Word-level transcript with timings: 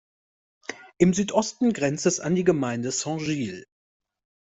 Im 0.97 1.13
Südosten 1.13 1.73
grenzt 1.73 2.07
es 2.07 2.19
an 2.19 2.33
die 2.33 2.43
Gemeinde 2.43 2.89
Saint-Gilles. 2.89 3.67